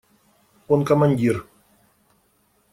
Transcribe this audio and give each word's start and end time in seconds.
Он 0.67 0.83
командир. 0.83 1.45